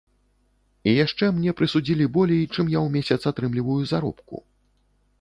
І 0.91 0.93
яшчэ, 1.05 1.29
мне 1.35 1.53
прысудзілі 1.59 2.09
болей, 2.17 2.41
чым 2.53 2.65
я 2.77 2.83
ў 2.85 2.87
месяц 2.99 3.21
атрымліваю 3.33 3.81
заробку. 3.93 4.47